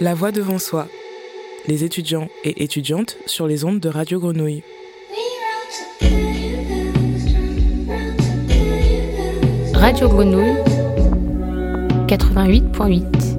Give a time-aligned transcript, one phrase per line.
[0.00, 0.88] La voix devant soi.
[1.68, 4.62] Les étudiants et étudiantes sur les ondes de Radio Grenouille.
[9.74, 10.56] Radio Grenouille
[12.08, 13.31] 88.8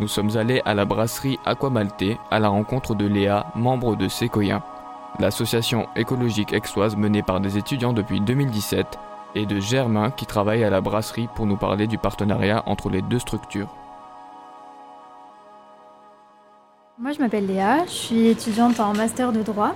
[0.00, 4.62] Nous sommes allés à la brasserie Aquamalté à la rencontre de Léa, membre de Sequoia,
[5.18, 8.86] l'association écologique exoise menée par des étudiants depuis 2017,
[9.34, 13.02] et de Germain qui travaille à la brasserie pour nous parler du partenariat entre les
[13.02, 13.68] deux structures.
[16.98, 19.74] Moi, je m'appelle Léa, je suis étudiante en master de droit.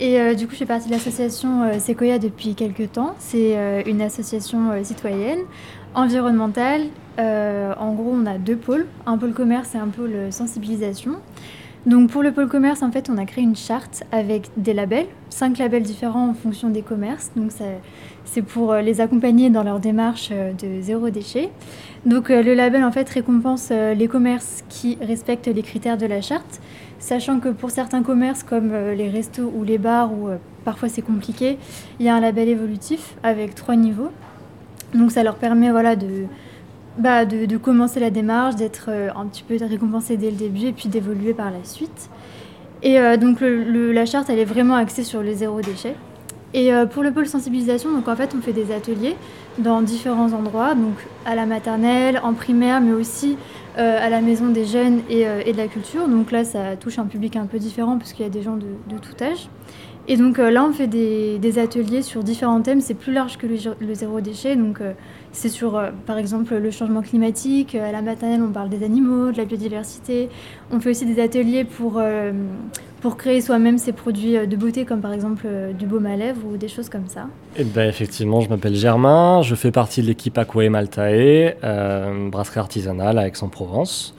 [0.00, 3.14] Et euh, du coup, je fais partie de l'association euh, Sequoia depuis quelques temps.
[3.20, 5.40] C'est euh, une association citoyenne,
[5.94, 6.88] environnementale.
[7.18, 11.12] En gros, on a deux pôles, un pôle commerce et un pôle sensibilisation.
[11.84, 15.06] Donc pour le pôle commerce, en fait, on a créé une charte avec des labels,
[15.30, 17.32] cinq labels différents en fonction des commerces.
[17.34, 17.50] Donc
[18.24, 21.50] c'est pour les accompagner dans leur démarche de zéro déchet.
[22.06, 26.60] Donc le label, en fait, récompense les commerces qui respectent les critères de la charte
[27.02, 30.88] sachant que pour certains commerces comme euh, les restos ou les bars, où euh, parfois
[30.88, 31.58] c'est compliqué,
[31.98, 34.10] il y a un label évolutif avec trois niveaux.
[34.94, 36.26] Donc ça leur permet voilà, de,
[36.98, 40.72] bah, de, commencer la démarche, d'être euh, un petit peu récompensé dès le début et
[40.72, 42.10] puis d'évoluer par la suite.
[42.84, 45.94] Et donc la charte, elle est vraiment axée sur le zéro déchet.
[46.52, 49.14] Et pour le pôle sensibilisation, donc en fait, on fait des ateliers
[49.58, 53.36] dans différents endroits, donc à la maternelle, en primaire, mais aussi
[53.78, 56.06] euh, à la maison des jeunes euh, et, de la culture.
[56.06, 58.56] Donc là, ça touche un public un peu différent parce qu'il y a des gens
[58.56, 59.48] de, tout âge.
[60.08, 62.80] Et donc euh, là, on fait des, ateliers sur différents thèmes.
[62.80, 64.56] C'est plus large que le, zéro déchet.
[64.56, 64.80] Donc
[65.32, 67.74] c'est sur, par exemple, le changement climatique.
[67.74, 70.28] À la maternelle, on parle des animaux, de la biodiversité.
[70.70, 72.00] On fait aussi des ateliers pour
[73.02, 76.16] pour créer soi-même ses produits euh, de beauté, comme par exemple euh, du baume à
[76.16, 80.02] lèvres ou des choses comme ça Eh ben, Effectivement, je m'appelle Germain, je fais partie
[80.02, 84.14] de l'équipe Aquae Maltae, euh, brasserie artisanale à Aix-en-Provence,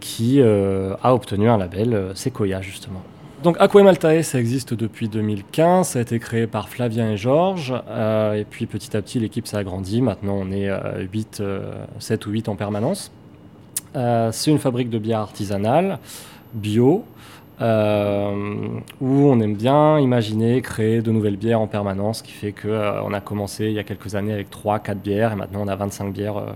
[0.00, 3.02] qui a obtenu un label Sequoia, justement.
[3.42, 8.44] Donc Aquae ça existe depuis 2015, ça a été créé par Flavien et Georges, et
[8.48, 10.70] puis petit à petit l'équipe s'est agrandie, maintenant on est
[11.10, 11.42] 8,
[11.98, 13.10] 7 ou 8 en permanence.
[13.94, 15.98] c'est une fabrique de bière artisanale,
[16.52, 17.04] bio,
[17.60, 22.52] euh, où on aime bien imaginer créer de nouvelles bières en permanence, ce qui fait
[22.52, 25.68] qu'on euh, a commencé il y a quelques années avec 3-4 bières et maintenant on
[25.68, 26.52] a 25 bières euh,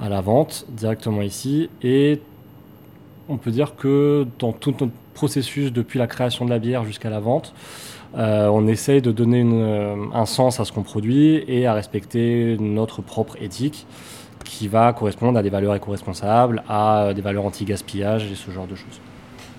[0.00, 1.70] à la vente directement ici.
[1.82, 2.20] Et
[3.32, 7.10] on peut dire que dans tout notre processus depuis la création de la bière jusqu'à
[7.10, 7.54] la vente,
[8.14, 9.40] on essaye de donner
[10.14, 13.86] un sens à ce qu'on produit et à respecter notre propre éthique
[14.44, 18.74] qui va correspondre à des valeurs éco-responsables, à des valeurs anti-gaspillage et ce genre de
[18.74, 19.00] choses.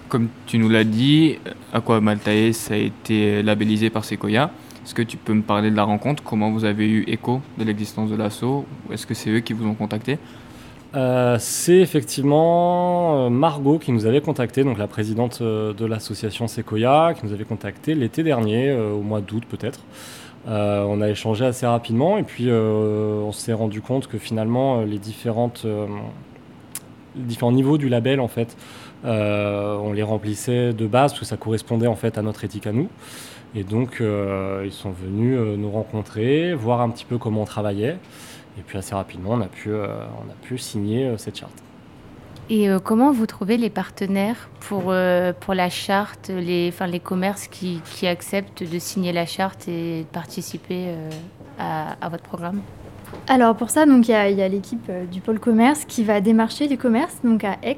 [0.08, 1.40] Comme tu nous l'as dit,
[1.74, 4.52] Aqua Maltae, a été labellisé par Sequoia.
[4.86, 6.22] Est-ce que tu peux me parler de la rencontre?
[6.22, 8.66] Comment vous avez eu écho de l'existence de l'assaut?
[8.92, 10.20] Est-ce que c'est eux qui vous ont contacté?
[10.96, 16.48] Euh, c'est effectivement euh, Margot qui nous avait contacté, donc la présidente euh, de l'association
[16.48, 19.80] Sequoia, qui nous avait contacté l'été dernier, au mois d'août peut-être.
[20.46, 25.66] on a échangé assez rapidement et puis on s'est rendu compte que finalement les différentes
[27.16, 28.58] différents niveaux du label en fait
[29.04, 32.72] on les remplissait de base parce que ça correspondait en fait à notre éthique à
[32.72, 32.90] nous.
[33.56, 37.98] Et donc ils sont venus nous rencontrer, voir un petit peu comment on travaillait.
[38.58, 41.64] Et puis assez rapidement, on a pu, on a pu signer cette charte.
[42.50, 44.94] Et comment vous trouvez les partenaires pour,
[45.40, 50.02] pour la charte, les, enfin, les commerces qui, qui, acceptent de signer la charte et
[50.02, 50.94] de participer
[51.58, 52.62] à, à votre programme?
[53.28, 56.78] Alors pour ça, donc il y a, l'équipe du pôle commerce qui va démarcher les
[56.78, 57.78] commerces donc à Aix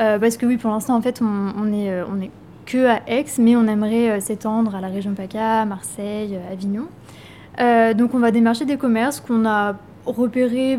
[0.00, 2.30] euh, parce que oui, pour l'instant, en fait, on, est, euh, on est
[2.66, 6.88] que à Aix, mais on aimerait euh, s'étendre à la région PACA, Marseille, Avignon.
[7.94, 10.78] donc on va démarcher des commerces qu'on a repérés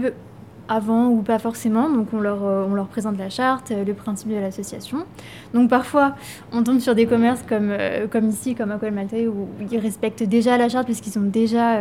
[0.68, 1.90] avant ou pas forcément.
[1.90, 5.06] Donc on leur, on leur présente la charte, le principe de l'association.
[5.54, 6.16] Donc parfois
[6.52, 7.72] on tombe sur des commerces comme,
[8.12, 11.80] comme ici, comme Aquel Maltais, où ils respectent déjà la charte puisqu'ils ont déjà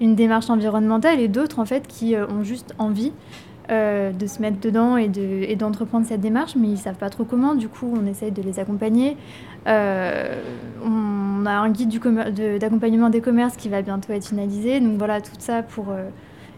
[0.00, 3.12] une démarche environnementale et d'autres en fait qui ont juste envie
[3.70, 7.24] euh, de se mettre dedans et d'entreprendre cette démarche, mais ils ne savent pas trop
[7.24, 7.54] comment.
[7.54, 9.14] Du coup, on essaye de les accompagner.
[9.66, 10.40] Euh,
[10.82, 12.00] on a un guide
[12.58, 14.80] d'accompagnement des commerces qui va bientôt être finalisé.
[14.80, 15.92] Donc voilà, tout ça pour...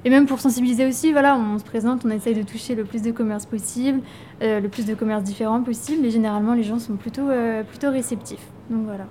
[0.00, 2.84] Euh, et même pour sensibiliser aussi, voilà, on se présente, on essaye de toucher le
[2.84, 4.00] plus de commerces possible,
[4.40, 6.06] le plus de commerces différents possible.
[6.06, 7.28] Et généralement, les gens sont plutôt,
[7.68, 8.46] plutôt réceptifs.
[8.70, 9.06] Donc voilà.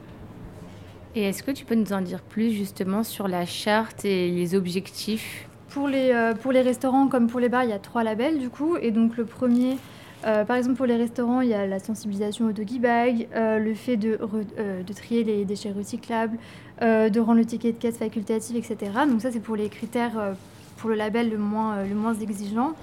[1.16, 4.54] Et est-ce que tu peux nous en dire plus justement sur la charte et les
[4.56, 5.48] objectifs?
[5.70, 8.40] Pour les, euh, pour les restaurants comme pour les bars, il y a trois labels
[8.40, 8.78] du coup.
[8.78, 9.78] Et donc le premier,
[10.22, 13.98] par exemple, pour les restaurants, il y a la sensibilisation au doggy bag, le fait
[13.98, 16.38] de, de, trier les déchets recyclables,
[16.82, 18.92] de rendre le ticket de caisse facultatif, etc.
[19.10, 20.36] Donc ça, c'est pour les critères,
[20.80, 22.74] pour le label le moins, moins exigeant.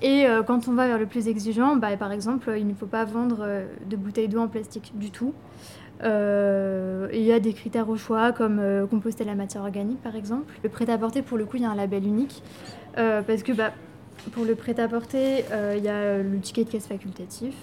[0.00, 3.04] Et quand on va vers le plus exigeant, bah, par exemple, il ne faut pas
[3.04, 3.44] vendre
[3.88, 5.34] de bouteilles d'eau en plastique du tout.
[6.04, 10.14] Euh, il y a des critères au choix, comme euh, composter la matière organique par
[10.16, 10.52] exemple.
[10.62, 12.42] Le prêt-à-porter, pour le coup, il y a un label unique.
[12.96, 13.72] Euh, parce que bah,
[14.32, 15.44] pour le prêt-à-porter,
[15.76, 17.54] il y a le ticket de caisse facultatif,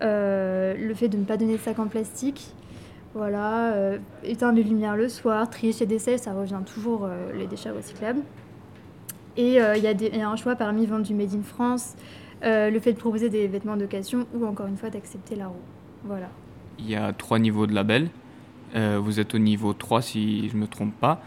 [0.00, 2.52] le fait de ne pas donner de sac en plastique,
[3.14, 3.74] voilà,
[4.22, 8.20] éteindre les lumières le soir, trier chez décès, ça revient toujours les déchets recyclables.
[9.38, 11.94] Et il y, y, a un choix parmi vendre du Made in France,
[12.42, 15.54] le fait de proposer des vêtements d'occasion ou encore une fois d'accepter la roue.
[16.04, 16.28] Voilà
[16.78, 18.08] il y a trois niveaux de label.
[18.76, 21.20] Euh, vous êtes au niveau 3 si je ne me trompe pas.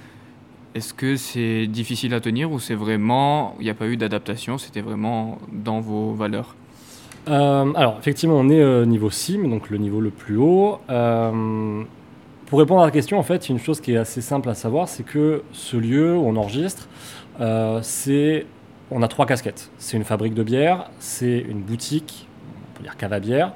[0.75, 4.57] Est-ce que c'est difficile à tenir ou c'est vraiment, il n'y a pas eu d'adaptation,
[4.57, 6.55] c'était vraiment dans vos valeurs?
[7.27, 10.79] Euh, Alors effectivement, on est au niveau SIM, donc le niveau le plus haut.
[12.51, 14.55] Euh, pour répondre à la question, en fait, une chose qui est assez simple à
[14.55, 16.87] savoir, c'est que ce lieu où on enregistre,
[17.81, 18.45] c'est,
[18.91, 19.71] on a trois casquettes.
[19.77, 22.27] C'est une fabrique de bière, c'est une boutique,
[22.73, 23.53] on peut dire cave à bière,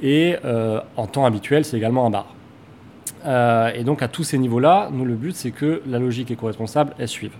[0.00, 2.34] et euh, en temps habituel, c'est également un bar.
[3.26, 6.94] Euh, et donc à tous ces niveaux-là, nous le but c'est que la logique éco-responsable
[6.98, 7.32] elle suive.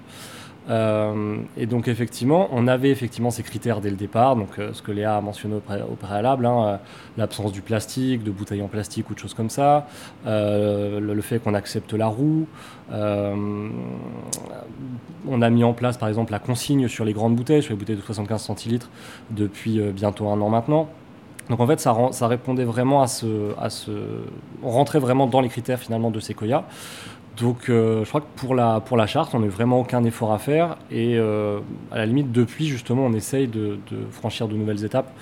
[0.68, 4.92] Euh, et donc effectivement, on avait effectivement ces critères dès le départ, donc ce que
[4.92, 6.78] Léa a mentionné au, préalable, hein,
[7.16, 9.86] l'absence du plastique, de bouteilles en plastique ou de choses comme ça,
[10.26, 12.46] le, fait qu'on accepte la roue,
[12.90, 13.72] on
[15.42, 17.96] a mis en place par exemple la consigne sur les grandes bouteilles, sur les bouteilles
[17.96, 18.90] de 75 centilitres
[19.30, 20.88] depuis bientôt un an maintenant.
[21.48, 23.90] Donc en fait, ça, ça répondait vraiment à ce, à ce...
[24.62, 26.64] On rentrait vraiment dans les critères finalement de Sequoia.
[27.40, 30.32] Donc euh, je crois que pour la, pour la charte, on n'a vraiment aucun effort
[30.32, 30.76] à faire.
[30.90, 31.60] Et euh,
[31.92, 33.78] à la limite, depuis justement, on essaye de,
[34.10, 35.12] franchir de nouvelles étapes,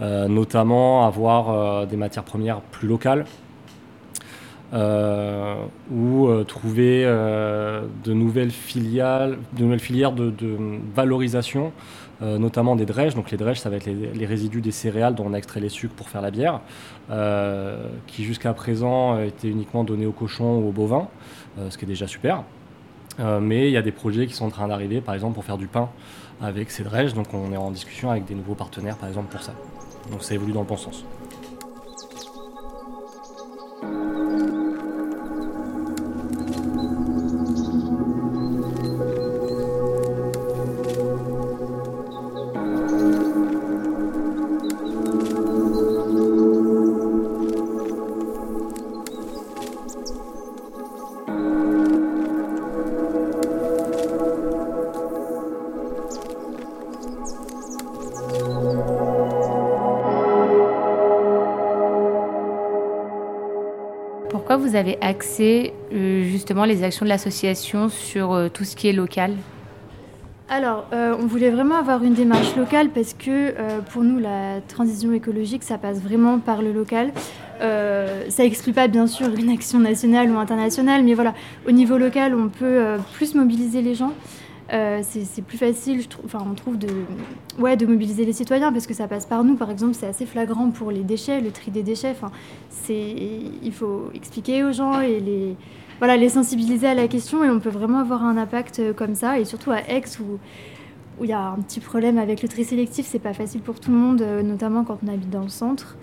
[0.00, 3.26] euh, notamment avoir des matières premières plus locales.
[5.90, 10.32] ou trouver de nouvelles filiales, de nouvelles filières de,
[10.94, 11.72] valorisation
[12.20, 13.14] notamment des drèches.
[13.14, 15.68] Donc les drèches, ça va être les, résidus des céréales dont on a extrait les
[15.68, 16.60] sucres pour faire la bière,
[18.06, 21.08] qui jusqu'à présent étaient uniquement donnés aux cochons ou aux bovins,
[21.70, 22.44] ce qui est déjà super.
[23.40, 25.58] mais il y a des projets qui sont en train d'arriver, par exemple pour faire
[25.58, 25.88] du pain
[26.40, 27.14] avec ces drèches.
[27.14, 29.54] Donc on est en discussion avec des nouveaux partenaires, par exemple pour ça.
[30.10, 31.04] Donc ça évolue dans le bon sens.
[64.68, 68.92] Vous avez axé euh, justement les actions de l'association sur euh, tout ce qui est
[68.92, 69.34] local?
[70.50, 73.54] Alors, euh, on voulait vraiment avoir une démarche locale parce que
[73.90, 77.12] pour nous, la transition écologique, ça passe vraiment par le local.
[77.60, 81.34] ça exclut pas bien sûr une action nationale ou internationale, mais voilà,
[81.66, 84.12] au niveau local, on peut plus mobiliser les gens.
[84.72, 86.88] Euh, c'est plus facile, enfin, on trouve, de,
[87.58, 89.56] ouais, de mobiliser les citoyens parce que ça passe par nous.
[89.56, 92.10] Par exemple, c'est assez flagrant pour les déchets, le tri des déchets.
[92.10, 92.30] Enfin,
[92.90, 95.56] il faut expliquer aux gens et les,
[95.98, 99.14] voilà, les sensibiliser à la question et on peut vraiment avoir un impact euh, comme
[99.14, 99.38] ça.
[99.38, 100.38] Et surtout à Aix où
[101.20, 103.80] où il y a un petit problème avec le tri sélectif, c'est pas facile pour
[103.80, 105.96] tout le monde, euh, notamment quand on habite dans le centre.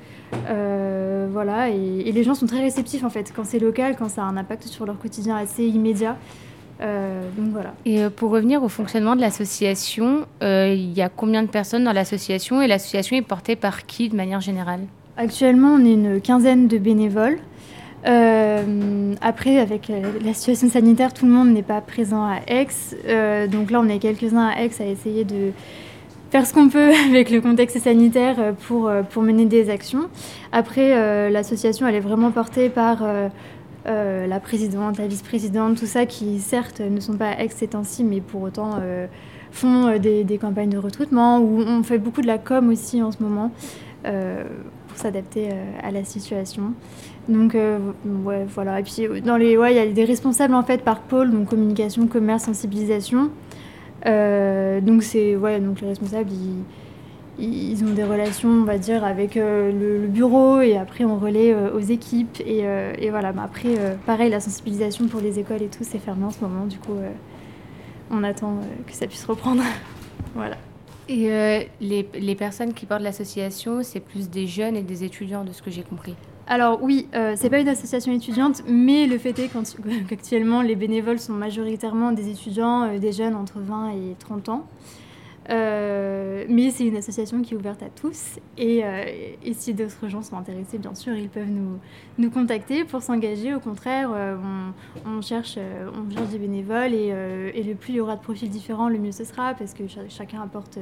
[1.31, 4.23] voilà, et, et, les gens sont très réceptifs en fait quand c'est local, quand ça
[4.23, 6.17] a un impact sur leur quotidien assez immédiat.
[6.81, 7.73] Euh, donc voilà.
[7.85, 11.83] Et euh, pour revenir au fonctionnement de l'association, euh, il y a combien de personnes
[11.83, 14.81] dans l'association et l'association est portée par qui de manière générale?
[15.17, 17.37] Actuellement, on est une quinzaine de bénévoles.
[19.21, 19.91] après, avec
[20.23, 22.67] la situation sanitaire, tout le monde n'est pas présent à Aix.
[23.47, 25.51] donc là, on est quelques-uns à Aix à essayer de
[26.31, 30.09] faire ce qu'on peut avec le contexte sanitaire pour, pour mener des actions.
[30.51, 32.97] Après, l'association, elle est vraiment portée par
[33.87, 37.69] euh, la présidente, la vice-présidente, tout ça, qui certes ne sont pas ex ces
[38.03, 39.05] mais pour autant euh,
[39.51, 43.11] font euh, des, campagnes de recrutement, où on fait beaucoup de la com aussi en
[43.11, 43.51] ce moment,
[44.03, 45.49] pour s'adapter
[45.83, 46.73] à la situation.
[47.27, 47.55] Donc
[48.53, 48.79] voilà.
[48.79, 51.49] Et puis dans les, ouais, il y a des responsables en fait par pôle, donc
[51.49, 53.29] communication, commerce, sensibilisation.
[54.05, 56.63] donc c'est ouais, donc les responsables ils
[57.37, 61.53] ils ont des relations, on va dire, avec euh, le, bureau et après on relaie
[61.53, 62.39] euh, aux équipes.
[62.45, 66.25] Et, euh, voilà, mais après, pareil, la sensibilisation pour les écoles et tout, c'est fermé
[66.25, 66.65] en ce moment.
[66.65, 66.95] Du coup,
[68.11, 69.63] on attend que ça puisse reprendre.
[70.35, 70.57] voilà.
[71.07, 71.29] Et
[71.81, 75.61] les, les, personnes qui portent l'association, c'est plus des jeunes et des étudiants, de ce
[75.61, 76.15] que j'ai compris.
[76.47, 79.49] Alors oui, c'est pas une association étudiante, mais le fait est
[80.09, 84.67] qu'actuellement les bénévoles sont majoritairement des étudiants, des jeunes entre 20 et 30 ans.
[85.49, 88.39] Euh, mais c'est une association qui est ouverte à tous.
[88.57, 88.83] Et,
[89.53, 91.79] si d'autres gens sont intéressés, bien sûr, ils peuvent nous,
[92.17, 93.53] nous contacter pour s'engager.
[93.53, 94.09] Au contraire,
[95.05, 98.89] on, cherche, on cherche des bénévoles et, le plus il y aura de profils différents,
[98.89, 100.77] le mieux ce sera parce que chacun apporte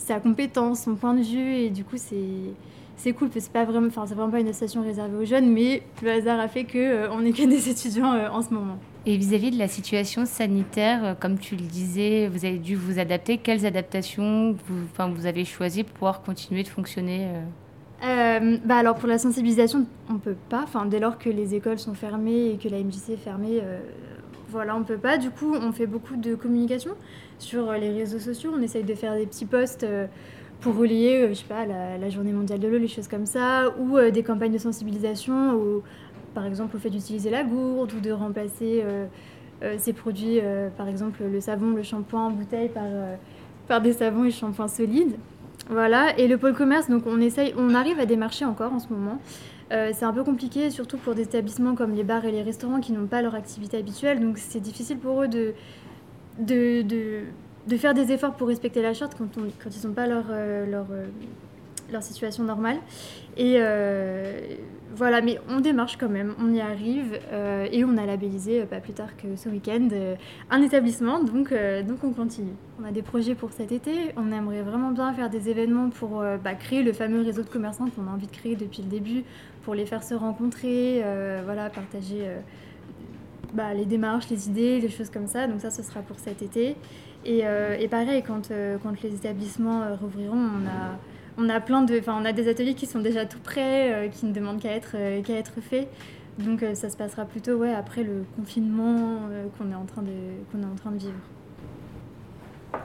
[0.00, 4.04] sa compétence, son point de vue et du coup c'est cool, c'est pas vraiment, enfin
[4.06, 7.20] c'est vraiment pas une association réservée aux jeunes, mais le hasard a fait que euh,
[7.20, 8.78] n'est que des étudiants euh, en ce moment.
[9.06, 12.98] Et vis-à-vis de la situation sanitaire, euh, comme tu le disais, vous avez dû vous
[12.98, 13.38] adapter.
[13.38, 17.28] Quelles adaptations vous, enfin, vous avez choisi pour pouvoir continuer de fonctionner
[18.64, 20.62] bah alors pour la sensibilisation, on peut pas.
[20.62, 23.60] Enfin, dès lors que les écoles sont fermées et que la MJC est fermée,
[24.48, 25.18] voilà, on peut pas.
[25.18, 26.92] Du coup, on fait beaucoup de communication
[27.38, 28.52] sur les réseaux sociaux.
[28.56, 29.84] On essaye de faire des petits posts
[30.60, 33.74] pour relier, euh, je sais pas, la, journée mondiale de l'eau, les choses comme ça,
[33.78, 35.82] ou euh, des campagnes de sensibilisation,
[36.34, 39.06] par exemple au fait d'utiliser la gourde ou de remplacer euh,
[39.78, 40.40] ces produits,
[40.78, 42.86] par exemple le savon, le shampoing en bouteille par,
[43.68, 45.16] par des savons et shampoings solides.
[45.68, 48.88] Voilà, et le pôle commerce, donc on essaye, on arrive à démarcher encore en ce
[48.88, 49.18] moment.
[49.68, 52.92] c'est un peu compliqué, surtout pour des établissements comme les bars et les restaurants qui
[52.92, 55.52] n'ont pas leur activité habituelle, donc c'est difficile pour eux de,
[56.38, 56.82] de,
[57.66, 60.86] de faire des efforts pour respecter la charte quand, ils n'ont pas leur, euh, leur,
[60.90, 61.06] euh,
[61.92, 62.78] leur, situation normale.
[63.36, 64.40] Et euh,
[64.94, 67.18] voilà, mais on démarche quand même, on y arrive
[67.70, 69.88] et on a labellisé pas plus tard que ce week-end
[70.50, 71.52] un établissement, donc,
[72.02, 72.54] on continue.
[72.80, 76.24] On a des projets pour cet été, on aimerait vraiment bien faire des événements pour
[76.42, 79.22] bah, créer le fameux réseau de commerçants qu'on a envie de créer depuis le début,
[79.62, 81.04] pour les faire se rencontrer,
[81.44, 82.26] voilà, partager
[83.54, 85.46] bah, les démarches, les idées, les choses comme ça.
[85.46, 86.76] Donc ça, ce sera pour cet été.
[87.26, 90.98] Euh, et, pareil, quand, euh, quand, les établissements euh, rouvriront, on a,
[91.38, 94.32] on a plein de, on a des ateliers qui sont déjà tout prêts, qui ne
[94.32, 95.88] demandent qu'à être, qu'à être faits.
[96.38, 99.20] Donc ça se passera plutôt ouais, après le confinement
[99.58, 100.10] qu'on est, en train de,
[100.50, 101.12] qu'on est en train de vivre.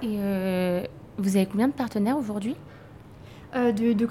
[0.02, 0.88] Et
[1.18, 2.56] vous avez combien de partenaires aujourd'hui?
[3.54, 4.08] De, de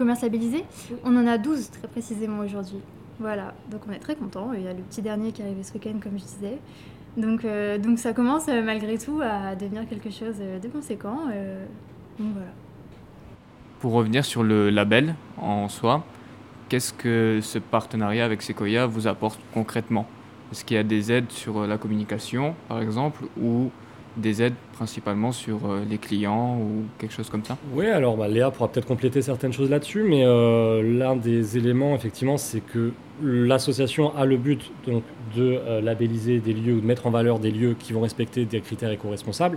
[1.04, 2.80] On en a 12 très précisément aujourd'hui.
[3.20, 4.52] Voilà, donc on est très contents.
[4.52, 6.58] Il y a le petit dernier qui est arrivé ce week-end, comme je disais.
[7.16, 11.18] Donc, euh, donc ça commence euh, malgré tout à devenir quelque chose euh, de conséquent.
[12.18, 12.50] donc voilà.
[13.84, 16.02] Pour revenir sur le label en soi,
[16.70, 20.06] qu'est-ce que ce partenariat avec Sequoia vous apporte concrètement?
[20.50, 23.70] Est-ce qu'il y a des aides sur la communication, par exemple, ou
[24.16, 27.58] des aides principalement sur les clients ou quelque chose comme ça?
[27.74, 32.38] Oui, alors bah, Léa pourra peut-être compléter certaines choses là-dessus, mais l'un des éléments, effectivement,
[32.38, 32.90] c'est que
[33.22, 35.04] L'association a le but donc,
[35.36, 38.44] de euh, labelliser des lieux ou de mettre en valeur des lieux qui vont respecter
[38.44, 39.56] des critères éco-responsables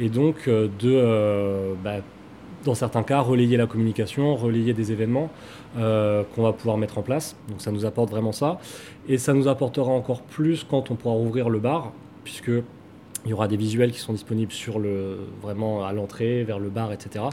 [0.00, 1.98] et donc euh, de, euh, bah,
[2.66, 5.30] dans certains cas, relayer la communication, relayer des événements
[5.74, 7.36] qu'on va pouvoir mettre en place.
[7.48, 8.58] Donc ça nous apporte vraiment ça.
[9.08, 11.92] Et ça nous apportera encore plus quand on pourra rouvrir le bar,
[12.24, 12.50] puisque
[13.24, 16.68] il y aura des visuels qui sont disponibles sur le, vraiment à l'entrée, vers le
[16.68, 17.24] bar, etc.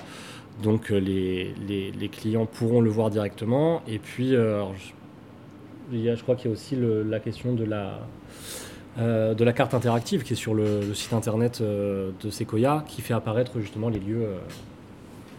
[0.62, 3.82] Donc les, les, clients pourront le voir directement.
[3.88, 4.32] Et puis,
[5.92, 8.00] je crois qu'il y a aussi la question de la,
[9.00, 13.02] euh, de la carte interactive qui est sur le, site internet euh, de Sequoia qui
[13.02, 14.28] fait apparaître justement les lieux.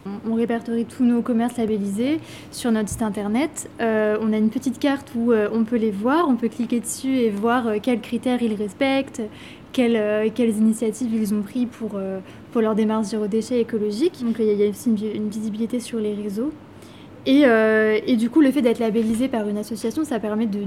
[0.07, 0.11] Euh.
[0.29, 2.21] On répertorie tous nos commerces labellisés
[2.51, 3.69] sur notre site internet.
[3.81, 7.31] on a une petite carte où on peut les voir, on peut cliquer dessus et
[7.31, 9.23] voir quels critères ils respectent,
[9.73, 11.99] quelles, quelles initiatives ils ont pris pour,
[12.53, 14.25] pour leur démarche zéro déchet écologique.
[14.25, 16.53] Donc il y a aussi une visibilité sur les réseaux.
[17.27, 20.67] Euh, et, du coup, le fait d'être labellisé par une association, ça permet de,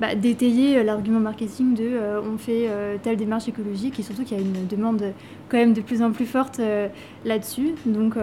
[0.00, 2.68] bah, d'étayer euh, l'argument marketing de euh, on fait
[3.02, 5.02] telle démarche écologique et surtout qu'il y a une demande
[5.48, 6.60] quand même de plus en plus forte
[7.24, 7.74] là-dessus.
[7.86, 8.14] Donc,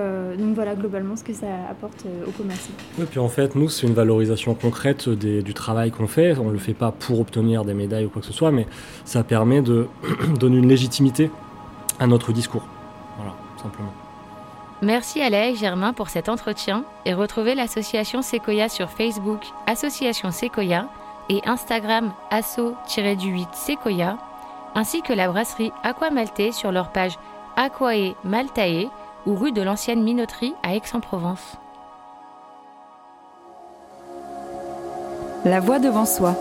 [0.55, 2.69] voilà, globalement, ce que ça apporte au commerce.
[2.97, 6.37] Oui, puis en fait, nous, c'est une valorisation concrète du travail qu'on fait.
[6.37, 8.67] On ne le fait pas pour obtenir des médailles ou quoi que ce soit, mais
[9.05, 9.87] ça permet de
[10.39, 11.29] donner une légitimité
[11.99, 12.65] à notre discours.
[13.17, 13.93] Voilà, simplement.
[14.81, 20.87] Merci à Léa Germain pour cet entretien et retrouvez l'association Sequoia sur Facebook Association Sequoia
[21.27, 24.17] et Instagram asso-du-8 Sequoia,
[24.75, 27.19] ainsi que la brasserie Aqua Maltais sur leur page
[27.57, 28.89] Aquae Maltae
[29.25, 31.57] ou rue de l'ancienne minoterie à Aix-en-Provence.
[35.43, 36.35] La voix devant soi.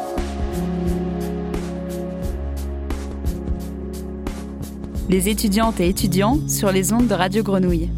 [5.08, 7.90] Les étudiantes et étudiants sur les ondes de Radio Grenouille.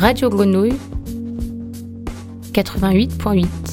[0.00, 0.78] Radio Grenouille
[2.54, 3.69] 88.8